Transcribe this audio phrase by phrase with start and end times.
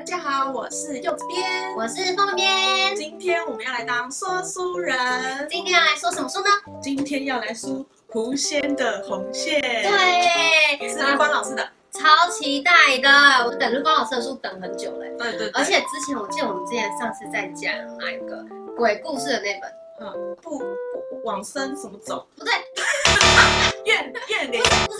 [0.00, 2.96] 大家好，我是柚子编，我是凤编。
[2.96, 4.96] 今天我们要来当说书人。
[5.50, 6.46] 今天要来说什么书呢？
[6.82, 9.60] 今天要来书狐仙的红线。
[9.60, 13.10] 对，是绿光老师的，超期待的。
[13.44, 15.00] 我等绿光老师的书等很久了。
[15.18, 15.50] 对，对对。
[15.50, 18.42] 而且之前我记得我们之前上次在讲那个
[18.74, 19.70] 鬼故事的那本，
[20.00, 20.64] 嗯，不，不
[21.24, 22.26] 往生怎么走？
[22.38, 22.54] 不对。
[23.84, 24.62] 怨怨灵。
[24.86, 24.99] 不是。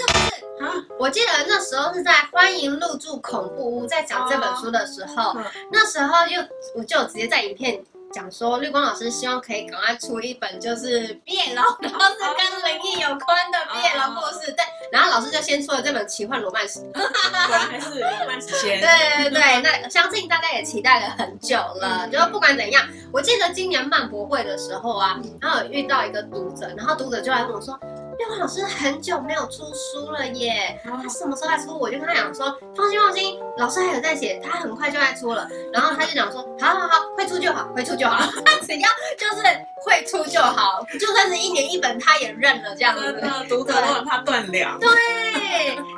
[0.61, 0.75] 啊！
[0.99, 6.41] 我记得那时候是在欢迎入住恐怖屋，在讲这本书的时候，哦、那时候又
[6.77, 7.83] 我就直接在影片
[8.13, 14.51] 讲说，绿光老师希望可以赶快出一本就是毕业楼，然后是跟灵异有关的毕业楼故事。
[14.51, 18.81] 哦、对，然后老师就先出了这本奇幻罗曼史，还是罗曼史先。
[18.81, 22.03] 对对对，那相信大家也期待了很久了。
[22.05, 27.79] 嗯、就不管怎样，我记得今年漫博会的时候啊，然后有遇到一个读者，然后读者就来跟我说。
[28.21, 31.73] 绿光老师很久没有出书了耶，他什么时候来出？
[31.79, 35.49] 我就跟他讲说，放心放心，老师还有在写，他很快就来出了。
[35.73, 38.31] 然后他就讲说，好好好，会出就好，会出就好，
[38.67, 39.43] 只要就是
[39.83, 43.11] 会出就好，就算是一年一本他也认了这样子。
[43.49, 44.79] 读者都很怕断粮。
[44.79, 44.91] 对，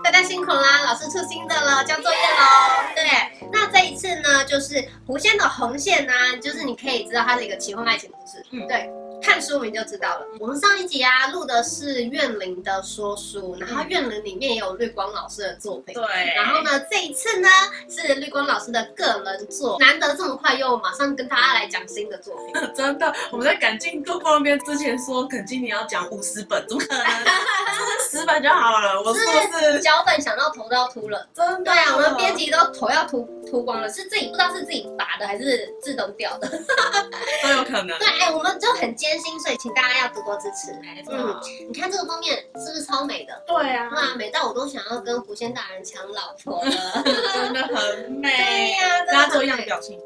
[0.04, 2.94] 大家辛苦啦，老师出新的了，交作业喽。
[2.94, 8.46] 对，那这一次呢，就是狐仙的红线啊，就是你可以知道它是一个奇幻爱情故事。
[8.52, 8.88] 嗯，对。
[9.22, 10.26] 看书名就知道了。
[10.40, 15.94] 我们上一集啊录的是怨灵的说书，然后怨灵里面也有绿光老师的作品。
[15.94, 16.34] 对。
[16.34, 17.48] 然后呢，这一次呢
[17.88, 22.62] 是绿光老师的个人作，难得这么快又马上跟大家来讲新的作品。
[22.74, 27.04] 真的，我们在赶进度方面之前说，可能今年要讲五十本，怎么可能？
[28.10, 29.00] 十本就好了。
[29.02, 31.26] 我说是脚本想到头都要秃了。
[31.34, 31.72] 真的。
[31.72, 36.48] 对啊，我们编辑都头要秃秃光了，是自己不知道是自己拔的还是自动掉的，
[37.42, 37.98] 都有可能。
[37.98, 39.22] 对，哎，我们就很艰。
[39.22, 40.72] 心碎，所以请大家要多多支持。
[41.08, 43.40] 嗯，你看这个封面是不是超美的？
[43.46, 46.70] 对啊，哇，美到我都想要跟狐仙大人抢老婆了，
[47.32, 48.28] 真的很美。
[48.28, 49.96] 对呀，大家做一样的表情。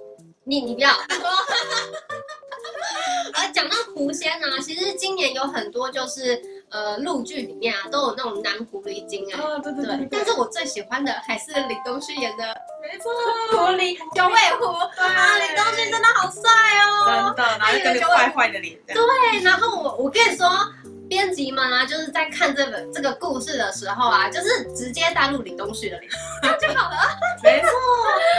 [0.45, 0.91] 你你不要。
[0.91, 0.99] 啊
[3.55, 6.39] 讲到狐仙呢，其实今年有很多就是
[6.71, 9.41] 呃陆剧里面啊都有那种男狐狸精啊。
[9.41, 10.07] 啊，对对对。
[10.11, 12.45] 但是我最喜欢的还是李东旭演的。
[12.83, 13.11] 没错，
[13.51, 14.67] 狐狸九尾狐
[15.03, 16.43] 啊，李东旭真的好帅
[16.85, 16.96] 哦。
[18.09, 18.79] 坏坏的脸。
[18.87, 20.49] 对，然后我我跟你说。
[21.17, 26.13] 编辑们啊，就是在看这本这个故事的时候啊，就是直接带入李东旭的脸，
[26.61, 26.97] 就好了。
[27.43, 27.71] 没错，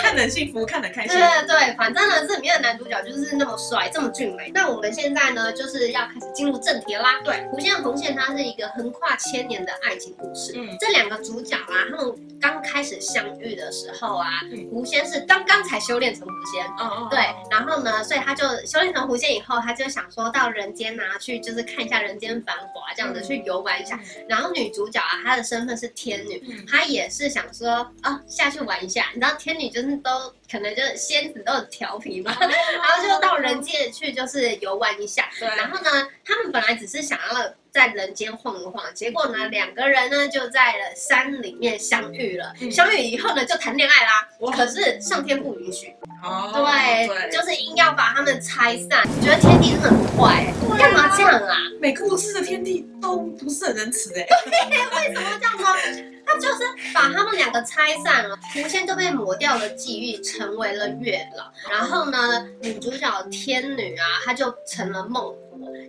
[0.04, 1.18] 看得很幸福，看得开心。
[1.18, 4.52] 对对对，反正呢，这里面的男主角就是那么帅，这么俊美。
[4.54, 7.20] 那我们现在呢，就是要开始进入正题啦。
[7.26, 10.54] 对，狐仙红线它是一个横跨千年的爱情故事。
[10.56, 12.16] 嗯，这两个主角啊，他们。
[12.40, 14.30] 刚开始相遇的时候啊，
[14.72, 17.18] 狐仙是刚刚才修炼成狐仙，哦，对，
[17.50, 24.00] 然后呢，所以他就修炼成狐仙以后，他就想说到人间拿去就是看一下人间繁华，这样子去游玩一下。
[24.28, 27.70] 然后女主角啊，她的身份是天女，她也是想说
[28.02, 29.10] 啊下去玩一下。
[29.14, 35.30] 你知道天女就是都可能就是仙子都很调皮嘛， 然后就到人界去就是游玩一下。
[35.40, 37.54] 对，然后呢，他们本来只是想要。
[37.78, 42.52] 在人间晃一晃，结果呢，两个人呢就在了山里面相遇了。
[42.60, 44.28] 嗯、相遇以后呢，就谈恋爱啦。
[44.52, 45.94] 可是上天不允许，
[46.24, 49.08] 哦、对，对就是硬要把他们拆散。
[49.22, 51.56] 觉得天地很坏，干、啊、嘛这样啊？
[51.80, 54.26] 每个故事的天地都不是很仁慈哎。
[54.26, 56.18] 对，为什么这样呢？
[56.26, 56.64] 他就是
[56.96, 61.46] 把他们两个拆散了，狐仙就被抹掉了际遇，成为了月老。
[61.72, 65.32] 然后呢，女主角天女啊，她就成了梦。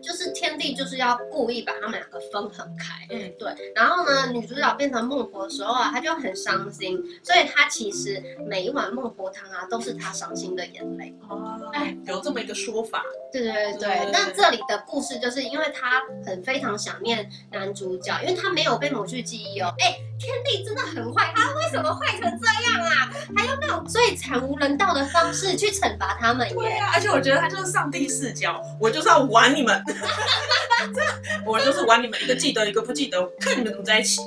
[0.03, 3.73] 就是天帝就是要故意把他们两个分很开，嗯，对。
[3.75, 11.15] 然后呢，女主角变成孟婆的时候啊，她就很伤心，所以她其实每一碗孟婆汤啊，都是她伤心的眼泪。
[11.29, 13.05] 哦，哎，有这么一个说法。
[13.33, 14.11] 对对对对。
[14.13, 19.75] 那这里的故事就是因为她很非常想念男主角，因为他没有被抹去记忆哦。
[19.79, 23.11] 哎，天地真的很坏，他为什么坏成这样啊？
[23.37, 26.55] 还用那种最惨无人道的方式去惩罚他们耶？
[26.55, 29.83] 对啊，而且我觉得他就是上帝视角，我就是要玩你们。
[31.45, 34.21] 我就是玩你们，一个记得，一个不记得，看你们怎么在一起。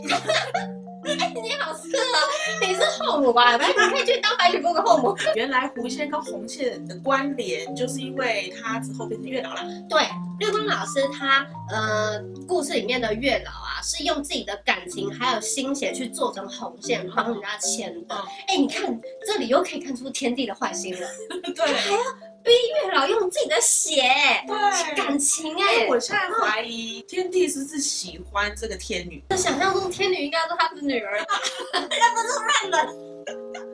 [1.05, 2.17] 哎、欸，你好色啊！
[2.61, 3.57] 你是后母吧？
[3.57, 5.15] 你可以去当白雪公主后母。
[5.35, 9.63] 原来狐仙跟红线的关联，就是因为他之后变成月老了。
[9.89, 10.01] 对，
[10.39, 18.15] 月光老师他呃，故事里面的月老啊，是用自己的感情还有心血去做成红线，帮人家牵的。
[18.47, 21.07] 哎、欸，你看这里又可以看出天地的坏心了。
[21.55, 21.99] 对，还要。
[22.43, 24.01] 逼月老用自己的血，
[24.47, 25.87] 对感情哎、欸！
[25.87, 29.23] 我现在怀疑天帝是不是喜欢这个天女？
[29.29, 31.25] 我想象中天女应该是他的女儿，
[31.73, 33.11] 那不是乱伦。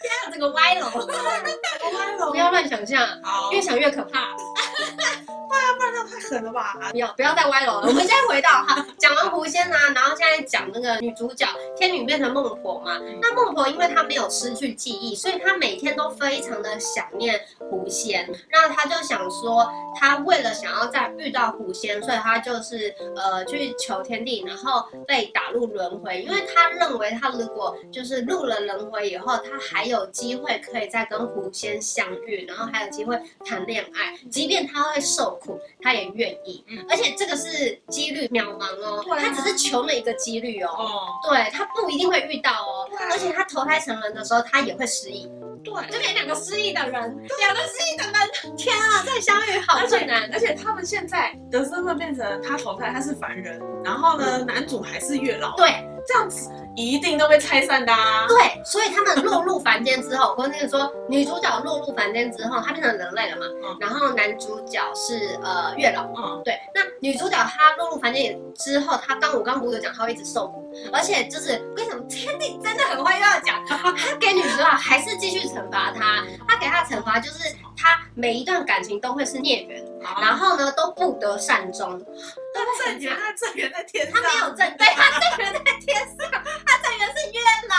[0.00, 0.86] 天啊，这个歪楼，
[1.92, 3.06] 歪楼，不要乱想象，
[3.52, 4.36] 越想越可怕。
[5.48, 6.76] 不然不然他狠了吧？
[6.92, 7.86] 不要不要再歪楼了。
[7.88, 11.46] 我们现在回到哈， 讲完狐仙啊，然后现在讲那个女主角
[11.76, 12.98] 天女变成孟婆嘛。
[13.20, 17.40] 那孟婆因为她没有失去记忆，所以她每天都非常的想念
[17.70, 18.28] 狐仙。
[18.50, 36.64] 那她就想说，她为了想要再遇到狐仙，所以他就是呃去求天地，然后被打入轮回，因为他认为他如果就是入了轮回以后，他还有机会可以再跟狐仙相遇，然后还有机会谈恋爱，即便他会受苦，他也愿意。
[36.68, 40.68] 嗯，而且这个是几率渺茫哦，他只是求了一个几率哦。
[40.78, 45.28] 哦，对，他不一定会遇到哦，而且他投胎成人的时候，他也会失忆。
[45.64, 50.28] 对，就给两个失忆的人，两个失忆的人，天啊，再相遇好困难。
[50.32, 55.56] 而且他们现在的身份变成他投胎，他是凡人，然后呢，男主还是月老。
[55.56, 55.68] 对，
[56.08, 56.50] 这样子。
[56.74, 58.24] 一定都被拆散的啊！
[58.28, 63.46] 对，所以他们落入凡间之后，我跟你说，女主角落入凡间之后，她变成人类了嘛？
[63.64, 63.76] 嗯。
[63.80, 66.04] 然后男主角是呃月老。
[66.16, 66.40] 嗯。
[66.44, 77.56] 对，那女主角她落入凡间之后，她刚我刚不是有讲，她会一直受苦，而且就是为什么天帝真的很坏，又要讲，他给女主角还是继续惩罚她，他给她惩罚就是
[77.88, 79.82] 她每一段感情都会是孽缘，
[80.20, 81.98] 然后呢都不得善终。
[82.54, 84.20] 他正缘，他正缘在天上。
[84.20, 87.74] 他没有正，对，他正缘在天上，他正缘是月老。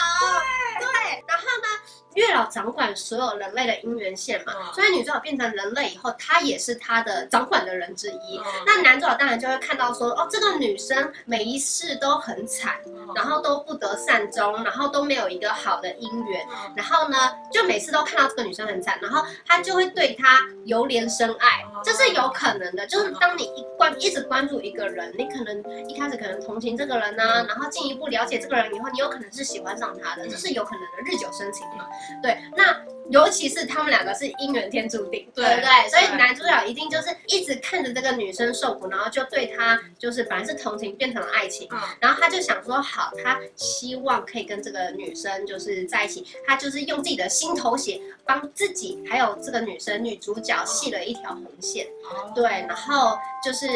[0.80, 0.89] 对，对，
[1.28, 1.68] 然后呢？
[2.16, 8.42] 月老掌管所有人类的姻缘线嘛，所以女主角变成人类以后，她也是他的掌管的人之一。
[8.66, 12.74] 那男主角当然就会看到说，哦，这个女生每一世都很惨，
[13.16, 16.44] 然后都不得善终，然后都没有一个好的姻缘，
[16.76, 17.16] 然后呢，
[17.54, 22.88] 就每次都看到这个女生很惨，然后他就会对她由怜生爱，这是有可能的。
[22.88, 31.88] 就是当你一关一直关注一个人，你可能一开始可能同情这个人呢，然后进一步了解这个人以后，你有可能是喜欢上他的，这是有可能的，日久生情嘛。
[32.22, 32.76] 对，那
[33.10, 35.62] 尤其是他们两个是姻缘天注定，对，不对？
[35.62, 53.68] 对，所以男主角一定就是一直看着这个女生受苦，然后就对她就是本来是同情变成了爱情，嗯，然后他就想说好，他希望可以跟这个女生就是在一起，他就是用自己的心头血帮自己还有这个女生女主角系了一条红线，哦，对，然后就是。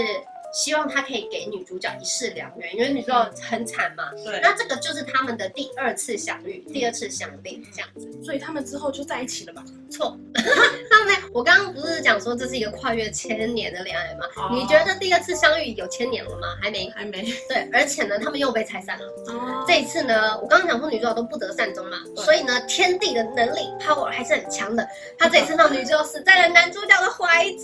[0.53, 4.11] 希望他可以给女主角一世良缘，因为女主角很惨嘛。
[4.23, 4.39] 对。
[4.41, 8.09] 那这个就是他们的第二次相遇，第二次相恋这样子。
[8.23, 9.63] 所以他们之后就在一起了吧？
[9.89, 10.17] 错。
[11.33, 14.25] 我刚刚不是讲说这是一个跨越千年的恋爱吗？
[14.35, 14.50] 哦。
[14.51, 16.47] 你觉得第二次相遇有千年了吗？
[16.62, 17.24] 还没，还没。
[17.50, 19.06] 对，而且呢，他们又被拆散了。
[19.33, 19.65] 哦。
[19.68, 24.88] 这一次呢，我刚刚讲说女主角都不得善终嘛，所以呢，天地的能力 power 还是很强的。
[25.18, 27.63] 他这一次让女主角死在了男主角的怀中。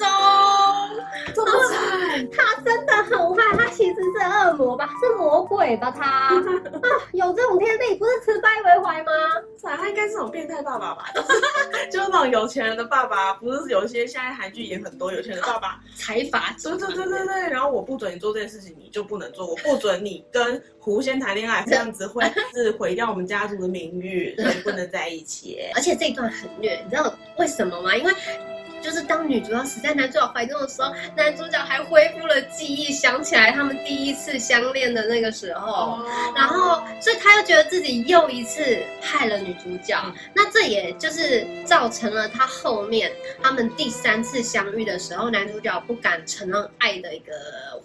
[1.35, 2.27] 这么惨。
[2.31, 2.79] 他真。
[2.89, 4.89] 的很坏，他其实是恶魔吧？
[4.99, 5.91] 是魔鬼吧？
[5.95, 6.31] 他啊，
[7.11, 9.11] 有这种天地，不是慈悲为怀吗？
[9.59, 11.05] 是啊，他应该是种变态爸爸吧？
[11.91, 16.55] 就是那种有钱人的爸爸，不是有些现在韩剧也很多有钱人爸爸， 财阀。
[16.61, 22.23] 对对对对对，然后我不准你做这件事情，你就不能做；我不准你跟狐仙谈恋爱，这样子会
[22.53, 25.59] 是毁掉我们家族的名誉，所以不能在一起。
[25.75, 27.95] 而且这一段很虐，你知道为什么吗？
[27.95, 28.13] 因为。
[28.81, 36.05] 就是当女主角死在男主角怀中的时候，男主角还恢复了记忆，想起来他们第一次相恋的那个时候，哦、
[36.35, 43.11] 然后所以他又觉得自己又一次害了女主角，嗯、那这也就是造成了他后面
[43.41, 47.33] 他们第三次相遇的时候，男主角不敢承认爱的一个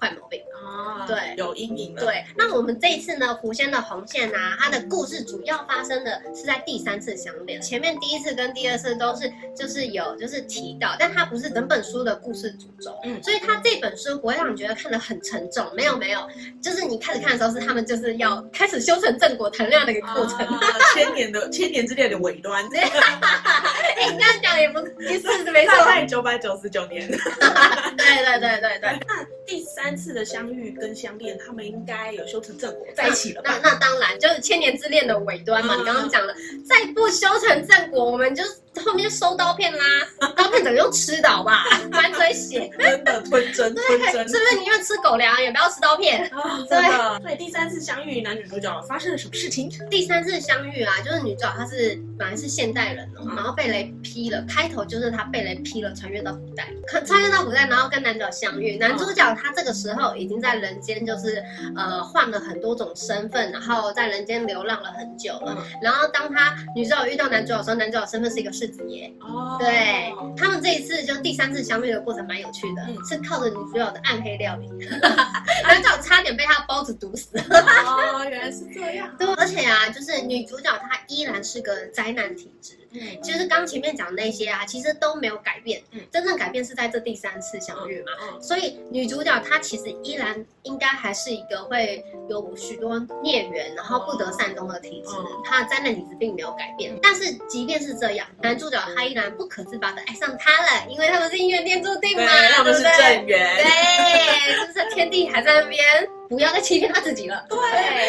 [0.00, 0.40] 坏毛病。
[0.66, 2.00] 哦，对，有阴影了。
[2.00, 16.20] 对，那我们这一次呢，狐仙的红线啊，它的故事主要发生的是在第三次相恋，前面第一次跟第二次都是就是有就是提到，但它不是整本书的故事主轴，嗯，所以它这本书不会让你觉得看得很沉重，没有没有，
[16.62, 20.60] 就是你开始看的时候是他们就是要开始修成正果谈恋爱的一个过程，啊、
[20.94, 22.64] 千年的千年之恋的尾端。
[22.74, 27.06] 哎，你这样讲也不意思是没错，在九百九十九年。
[27.96, 28.98] 对对对对对。
[29.06, 33.56] 那第三次的相遇跟相恋，他们应该有修成正果在一起了吧？
[33.62, 35.76] 那那当然，就是千年之恋的尾端嘛。
[35.76, 36.34] 你刚刚讲了，
[36.68, 38.42] 再不修成正果，我们就
[38.84, 39.84] 后面收刀片啦，
[40.36, 41.62] 刀片整个用吃的好吧？
[41.92, 44.58] 满嘴血，真的吞针吞针，是不是？
[44.58, 46.28] 你因为吃狗粮，也不要吃刀片。
[46.68, 47.22] 对。
[47.22, 49.70] 所以第三次相遇，男女主角发生了什么事情？
[49.88, 56.68] 第三次相遇啊，就是女主角她是本来是现代人哦，然后被雷劈了，开头就是她被雷劈了，穿越到古代，
[57.06, 58.76] 穿越到古代，然后跟男主角相遇。
[58.76, 61.44] 男主角他这个时候已经在人间，就是
[61.76, 65.62] 呃换了很多种身份，然后在人间流浪了很久了。
[65.82, 69.12] 然后当他女主角遇到男主角的时候，男主角身份是一个世子爷。
[69.20, 74.66] 哦，对，他们这一次就第三次相遇的过程蛮有趣的，是靠着女主角的暗黑料理，
[75.62, 77.38] 男主角差点被他包子毒死。
[77.38, 79.14] 哦，原来是这样。
[79.18, 82.78] 对，而且啊，就是女主角她依然是个灾难体质。
[82.96, 85.82] 嗯，就是刚前面讲的那些啊，其实都没有改变。
[85.90, 88.12] 嗯，真正改变是在这第三次相遇嘛。
[88.22, 95.10] 嗯，所以女主角她其实依然应该还是一个会有许多孽缘，然后不得善终的体质。
[95.44, 96.98] 他的灾难体质并没有改变。
[97.02, 103.56] 但是即便是这样，男主角他依然不可自拔的爱上她了，因为他们是姻缘天注定嘛，他们是正缘。
[103.56, 105.80] 对，就是天地还在那边。
[106.28, 107.44] 不要再欺骗他自己了。
[107.48, 107.58] 对，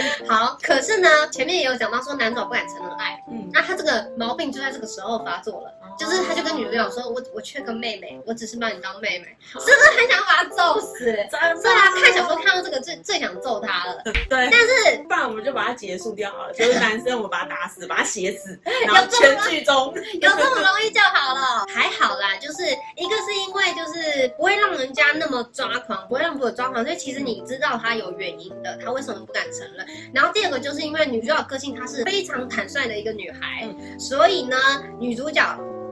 [0.28, 0.58] 好。
[0.62, 11.06] 可是呢，前面也有讲到说男主不敢承认爱，嗯，那他这个毛病就在这个时候发作了，就是他就跟女主角说：“我我缺个妹妹，我只是把你当妹妹。”是不是很想把他揍死？
[11.06, 14.02] 对啊，看小说看到这个最最想揍他了。
[14.30, 18.58] 对，但是不然我们就把他结束掉好了，就是男生我们把他打死，把他写死，
[18.88, 21.66] 然后全剧终有这么容易就好了？
[21.68, 22.64] 还好啦，就是
[22.96, 28.05] 一个是因为就是不会让人家那么抓狂，不会让朋友抓狂，所以其实你知道他有。
[28.06, 29.86] 有原因的，她为什么不敢承认？
[30.14, 34.58] 然后第二个就是因为女主角个性她是非常坦率的一个女孩，嗯、所以呢，
[35.00, 35.42] 女主角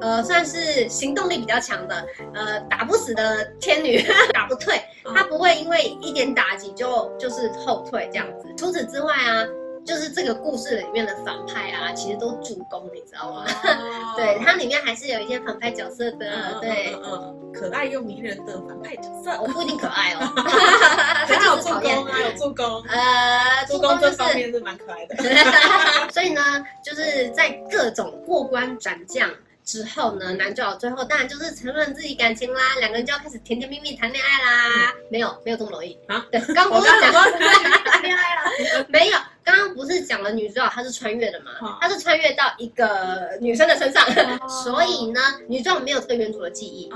[0.02, 4.04] 呃算是行动力比较强的，呃打不死的天女，
[4.34, 4.82] 打不退，
[5.16, 8.48] 她不会因为一点打击就就是后退这样子。
[8.58, 9.46] 除此之外啊。
[9.86, 14.16] 就是这个故事里面的反派啊，其实都助攻，你知道吗？Oh.
[14.18, 19.32] 对，它里面还是有一些反派角色的，uh, 对，嗯、uh, uh, uh, 可爱又迷人的反派角色。
[19.42, 20.34] 我不一定可爱哦，
[21.28, 26.12] 他就是讨厌，啊有助攻，呃，助攻这方面是蛮可爱的。
[26.12, 26.42] 所以呢，
[26.84, 29.30] 就是在各种过关斩将。
[29.66, 34.92] 之后呢，男主角最后当然就是承认自己感情啦，两个人就要开始甜甜蜜蜜谈恋爱啦。
[34.94, 36.26] 嗯、没有，没有这么容易啊。
[36.30, 38.86] 对，刚不是讲谈恋爱了？
[38.90, 41.78] 没有，刚刚不是讲了女主角她是穿越的嘛？
[41.82, 44.06] 她是穿越到一个女生的身上，
[44.48, 46.90] 所以呢，女主角没有这个原主的记忆，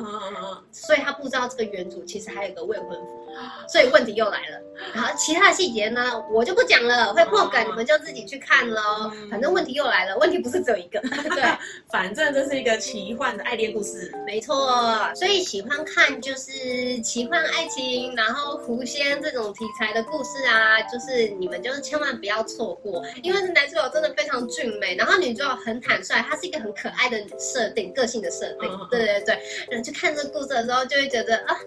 [0.72, 3.30] 所以她不知道这个原主其实还有个未婚夫，
[3.68, 4.62] 所以问题又来了。
[4.94, 9.12] 然后其他的细节呢，我就不讲了，会破梗，你们就自己去看喽。
[9.30, 11.00] 反正问题又来了，问题不是只有一个，
[11.36, 11.44] 对，
[11.92, 14.70] 反正这是一个奇幻的爱恋故事，没错。
[15.16, 29.39] 所以喜欢看就是奇幻爱情，然后狐仙这种题材的故事啊，就是你们就是千万不要错过，因为是男主角真的非常俊美，然后女主角很坦率，她是一个很可爱的设定，个性的设定，对对对。
[29.70, 31.58] 然后去看这个故事的时候，就会觉得啊。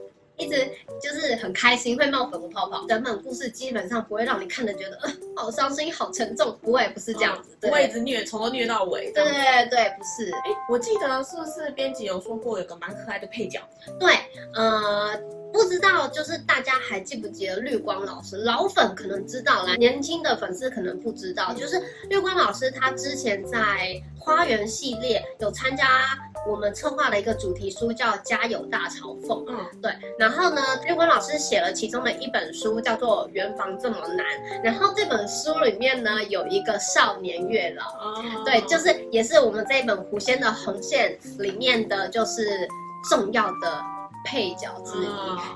[0.41, 0.69] 一直
[1.01, 2.87] 就是很开心，会冒粉红泡泡。
[2.89, 6.59] 整本故事基本上不会让你看的觉得，呃，好伤心、好沉重。
[6.63, 9.13] 不会，不是这样子，不会一直虐，从头虐到尾。
[9.13, 10.31] 对对对对，不是。
[10.31, 13.61] 哎，我记得是不是编辑有说过有个蛮可爱的配角？
[13.99, 14.15] 对，
[14.55, 15.11] 呃。
[15.53, 18.37] 不知道，就是大家还记不记得绿光老师？
[18.37, 21.53] 老粉可能知道啦，年轻的粉丝可能不知道。
[21.53, 26.17] 就是绿光老师，他之前在花园系列有参加
[26.47, 29.45] 我们策划了一个主题书，叫《家有大嘲讽》。
[29.49, 29.93] 嗯，对。
[30.19, 34.27] 然后呢，绿光老师写了其中的一本书，叫做《圆房这么难》。
[34.65, 37.85] 然后这本书里面呢，有一个少年月老。
[37.85, 38.43] 哦。
[38.45, 42.69] 对，就是也是我们这一本狐仙的红线里面的就是
[43.09, 43.85] 重要的。
[44.23, 45.09] 配角之一，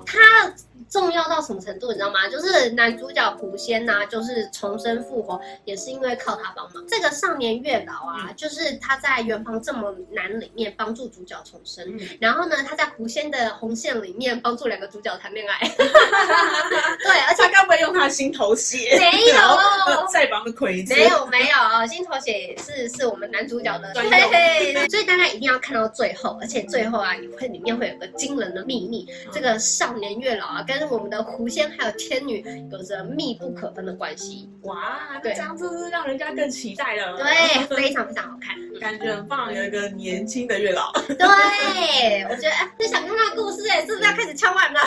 [0.06, 0.50] 他
[0.90, 2.28] 重要到什么程度，你知道吗？
[2.28, 6.84] 就是男主角狐仙呐、啊，就是重生复活，也是因为靠他帮忙。
[6.88, 15.58] 这个少年月老啊，嗯、就是他在圆房这么难里面帮助主角重生，嗯、然后呢，他在狐仙的红线里面帮助两个主角谈恋爱。
[15.68, 18.96] 对，而且他该不会用他的心头血？
[18.98, 20.94] 没有，再帮的魁子。
[20.94, 23.92] 没有没有，心头血是是我们男主角的。
[23.94, 34.48] 对，所以大家一定要看到最后，而且最后啊，你会里面会有个惊人的秘密，嗯、这个少年月老啊，跟我们的狐仙还有天女有着密不可分的关系。
[34.62, 37.16] 哇，对，这样就是让人家更期待了。
[37.18, 40.90] 对，非常非常好看， 感觉很棒，有一个年轻的月老。
[41.06, 44.80] 对，我觉得哎，就想看他的故事哎，是不是要开始敲碗了？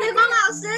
[0.00, 0.68] 绿 光老师，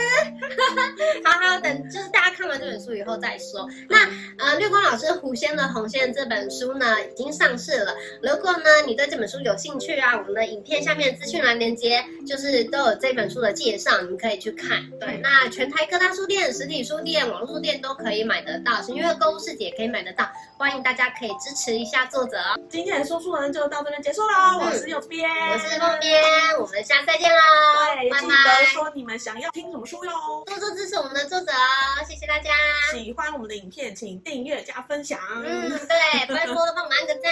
[1.24, 3.66] 好好等，就是大家看完这本书以后再说。
[3.88, 4.06] 那
[4.38, 7.94] 呃，绿光老师《狐仙的红线》这本书呢，已经上市了。
[8.22, 14.02] 如果呢你对这本书有兴趣啊，我们的影片下面资讯栏连接就是都有这本书的介绍。
[14.02, 22.38] 你可以去看，对，那全台各大书店、实体书店、网络书店都可以买得到，因为购物市集也可以买得到，欢迎大家可以支持一下作者。
[22.68, 26.22] 今天的说书人就到这边结束喽，我是右边，我是凤编，
[26.60, 27.38] 我们下次再见喽，
[27.96, 30.12] 对，记得说你们想要听什么书哟，
[30.46, 32.50] 多多支持我们的作者哦，谢谢大家。
[32.92, 37.30] 喜欢我们的影片，请订阅加分享，嗯，对，拜托帮我们按个赞，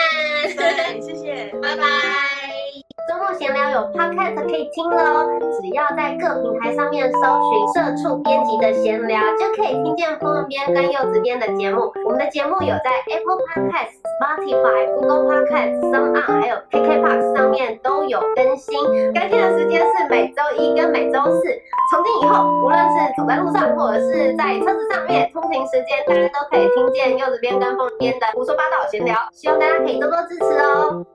[0.57, 2.82] 对，谢谢，拜拜。
[3.13, 11.93] 周末闲聊有 podcast 可以听喽，只要在各平台上面搜寻“社畜编辑的闲聊”，就可以听见凤编跟柚子编的节目。
[12.07, 18.83] 我们的节目有在 Apple Podcast、Spotify、Google Podcast、s o u n On，还有 KKBOX 上面都有更新。
[19.13, 21.43] 更新的时间是每周一跟每周四。
[21.91, 29.15] 从今以后，无论是走在路上或者是在车子上面，通勤时间大家都可以听见柚子编跟凤编的胡说八道闲聊。
[29.35, 31.05] 希望大家可以多多支持哦。